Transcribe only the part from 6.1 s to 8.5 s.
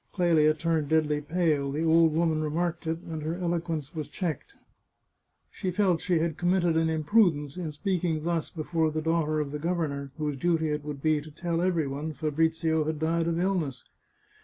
had committed an imprudence in speaking thus